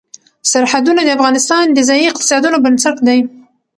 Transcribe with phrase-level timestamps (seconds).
[0.51, 3.19] سرحدونه د افغانستان د ځایي اقتصادونو بنسټ دی.